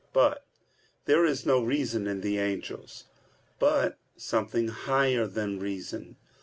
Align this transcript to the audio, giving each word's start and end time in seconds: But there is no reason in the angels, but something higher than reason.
But 0.13 0.43
there 1.05 1.23
is 1.25 1.45
no 1.45 1.61
reason 1.63 2.07
in 2.07 2.21
the 2.21 2.39
angels, 2.39 3.03
but 3.59 3.99
something 4.17 4.69
higher 4.69 5.27
than 5.27 5.59
reason. 5.59 6.15